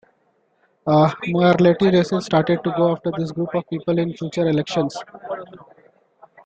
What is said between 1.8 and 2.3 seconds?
races